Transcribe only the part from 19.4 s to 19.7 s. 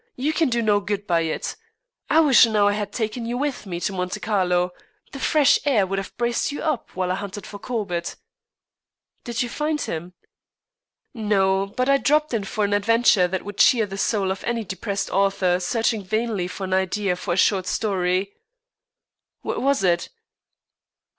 "What